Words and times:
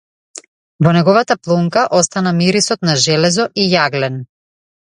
Во 0.85 0.93
неговата 0.97 1.37
плунка 1.43 1.83
остана 1.99 2.33
мирисот 2.39 2.89
на 2.91 2.97
железо 3.07 3.49
и 3.65 3.69
јаглен. 3.77 4.21